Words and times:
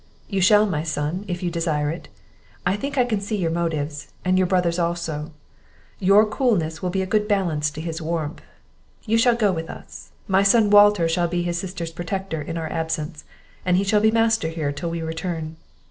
"You 0.27 0.41
shall, 0.41 0.65
my 0.65 0.81
son, 0.81 1.25
if 1.27 1.43
you 1.43 1.51
desire 1.51 1.91
it; 1.91 2.07
I 2.65 2.75
think 2.75 2.97
I 2.97 3.05
can 3.05 3.21
see 3.21 3.35
your 3.37 3.51
motives, 3.51 4.07
and 4.25 4.35
your 4.35 4.47
brother's 4.47 4.79
also; 4.79 5.31
your 5.99 6.25
coolness 6.25 6.81
will 6.81 6.89
be 6.89 7.03
a 7.03 7.05
good 7.05 7.27
balance 7.27 7.69
to 7.69 7.81
his 7.81 8.01
warmth; 8.01 8.41
you 9.05 9.19
shall 9.19 9.35
go 9.35 9.51
with 9.51 9.69
us. 9.69 10.09
My 10.27 10.41
son 10.41 10.71
Walter 10.71 11.07
shall 11.07 11.27
be 11.27 11.43
his 11.43 11.59
sister's 11.59 11.91
protector 11.91 12.41
in 12.41 12.57
our 12.57 12.71
absence, 12.71 13.25
and 13.63 13.77
he 13.77 13.83
shall 13.83 14.01
be 14.01 14.09
master 14.09 14.47
here 14.47 14.71
till 14.71 14.89
we 14.89 15.03
return." 15.03 15.57